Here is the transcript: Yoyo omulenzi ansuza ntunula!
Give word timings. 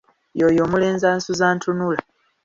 Yoyo 0.39 0.61
omulenzi 0.65 1.05
ansuza 1.13 1.45
ntunula! 1.55 2.01